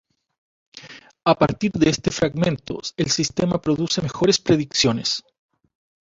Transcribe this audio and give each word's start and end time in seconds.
A 1.25 1.37
partir 1.37 1.71
de 1.73 1.87
este 1.87 2.09
fragmento, 2.09 2.79
el 2.97 3.11
sistema 3.11 3.61
produce 3.61 4.01
mejores 4.01 4.39
predicciones. 4.39 5.23